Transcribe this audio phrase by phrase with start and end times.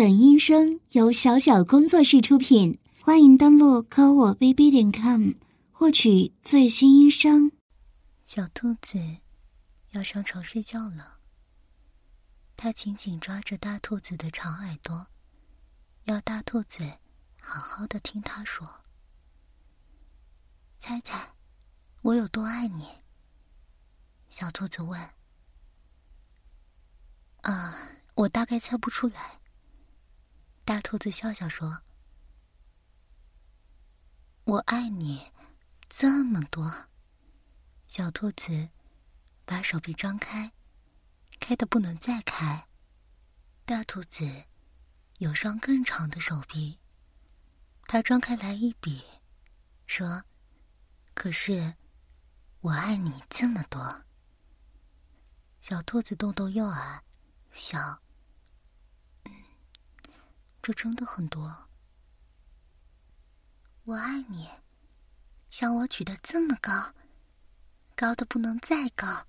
[0.00, 5.32] 本音声由小小工作室出品，欢迎登录科我 bb 点 com
[5.70, 7.52] 获取最新音声。
[8.24, 8.98] 小兔子
[9.90, 11.18] 要上床睡觉了，
[12.56, 15.06] 它紧紧抓着大兔子的长耳朵，
[16.04, 16.78] 要大兔子
[17.42, 18.66] 好好的听它说。
[20.78, 21.34] 猜猜，
[22.00, 22.86] 我有多爱你？
[24.30, 24.98] 小兔子问。
[27.42, 27.76] 啊，
[28.14, 29.38] 我大概猜不出来。
[30.70, 31.82] 大兔子笑笑说
[34.46, 35.32] ：“我爱你
[35.88, 36.86] 这么多。”
[37.90, 38.68] 小兔子
[39.44, 40.52] 把手臂张开，
[41.40, 42.68] 开的不能再开。
[43.64, 44.44] 大兔子
[45.18, 46.78] 有双更长的手臂，
[47.86, 49.02] 它张开来一比，
[49.88, 50.22] 说
[51.14, 51.74] ：“可是
[52.60, 54.04] 我爱你这么多。”
[55.60, 57.02] 小兔子动动右耳，
[57.50, 58.00] 想。
[60.62, 61.66] 这真的很多。
[63.84, 64.48] 我爱你，
[65.48, 66.94] 像我举得这么高，
[67.96, 69.26] 高的不能再高。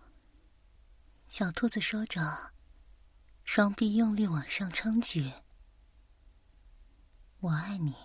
[1.28, 2.52] 小兔子说着，
[3.46, 5.32] 双臂用力往上撑举。
[7.40, 7.96] 我爱你，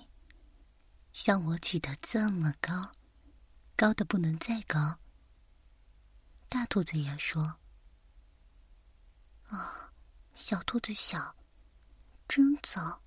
[1.12, 2.92] 像我举得这么高，
[3.77, 4.98] 高的不能再高。
[6.48, 7.58] 大兔子也说
[9.50, 9.92] ：“啊，
[10.36, 11.34] 小兔子小，
[12.28, 13.02] 真早。”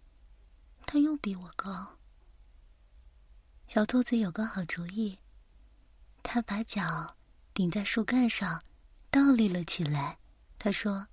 [0.92, 2.00] 他又比我高。
[3.68, 5.20] 小兔子有个好主意，
[6.24, 7.16] 他把脚
[7.54, 8.64] 顶在树干上，
[9.12, 10.18] 倒立了起来。
[10.58, 11.08] 他说：“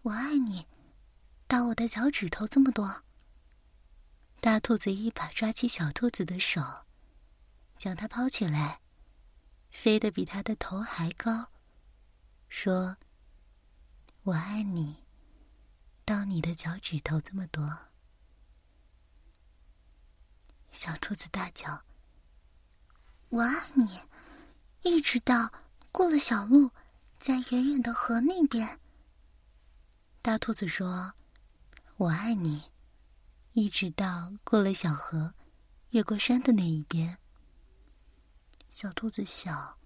[0.00, 0.66] 我爱你，
[1.46, 3.02] 到我的脚趾头这么多。”
[4.40, 6.86] 大兔子一把抓起小兔子的手，
[7.76, 8.80] 将它抛起来，
[9.68, 11.50] 飞得比它的头还高，
[12.48, 12.96] 说
[14.24, 15.04] ：“我爱你，
[16.06, 17.78] 到你的脚趾头这么多。”
[20.76, 21.82] 小兔子大叫
[23.30, 23.98] ：“我爱你！”
[24.84, 25.50] 一直到
[25.90, 26.70] 过了小路，
[27.18, 28.78] 在远远的河那边。
[30.20, 31.14] 大兔子说
[31.96, 32.70] ：“我爱你！”
[33.54, 35.32] 一直到过了小河，
[35.90, 37.16] 越过山的那一边。
[38.70, 39.78] 小兔子想：“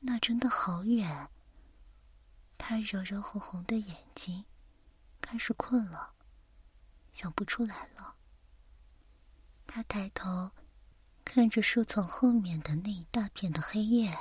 [0.00, 1.28] 那真的好远。”
[2.56, 4.46] 它揉揉红红的眼睛，
[5.20, 6.14] 开始困了，
[7.12, 8.16] 想不出来了。
[9.72, 10.50] 他抬头
[11.24, 14.18] 看着树丛后面的那一大片的黑夜，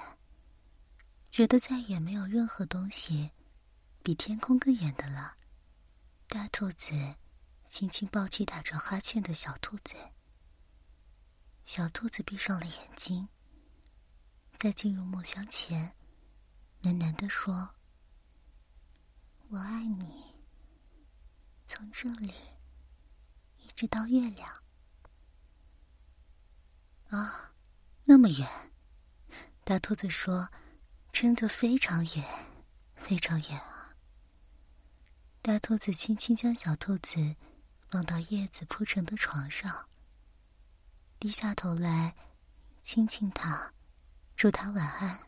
[1.32, 3.32] 觉得再也没有任何东西
[4.04, 5.38] 比天空更远的了。
[6.28, 6.94] 大兔子
[7.68, 9.96] 轻轻抱起打着哈欠的小兔子，
[11.66, 13.28] 小兔子闭上了眼睛，
[14.56, 15.96] 在进入梦乡前，
[16.84, 17.72] 喃喃地说
[19.50, 20.36] ：“我爱你，
[21.66, 22.36] 从这里
[23.58, 24.48] 一直到月亮。”
[27.10, 27.54] 啊，
[28.06, 28.48] 那么远！
[29.64, 30.50] 大兔子说
[31.12, 32.24] ：“真的非常远，
[32.96, 33.96] 非常远啊！”
[35.42, 37.36] 大兔子轻轻将小兔子
[37.90, 39.88] 放到叶子铺成的床上，
[41.20, 42.16] 低下头来
[42.82, 43.74] 亲亲它，
[44.36, 45.20] 祝它晚安。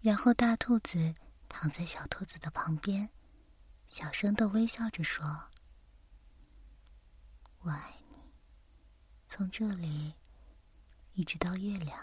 [0.00, 1.12] 然后大兔子
[1.48, 3.10] 躺在小兔子的旁边，
[3.88, 5.50] 小声的微笑着说
[7.60, 7.94] ：“我爱。”
[9.36, 10.14] 从这里
[11.14, 11.98] 一直到月亮，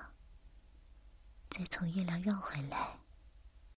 [1.49, 2.99] 再从月亮绕回来。